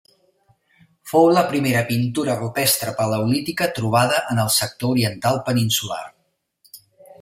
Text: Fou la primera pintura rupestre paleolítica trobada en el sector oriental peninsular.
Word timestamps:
Fou 1.11 1.29
la 1.33 1.43
primera 1.51 1.83
pintura 1.91 2.39
rupestre 2.41 2.95
paleolítica 3.03 3.71
trobada 3.79 4.25
en 4.35 4.45
el 4.47 4.53
sector 4.59 4.93
oriental 4.97 5.43
peninsular. 5.51 6.05